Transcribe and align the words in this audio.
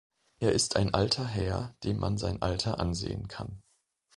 Er 0.39 0.51
ist 0.53 0.77
ein 0.77 0.95
alter 0.95 1.27
Herr, 1.27 1.75
dem 1.83 1.99
man 1.99 2.17
sein 2.17 2.41
Alter 2.41 2.79
ansehen 2.79 3.27
kann. 3.27 3.61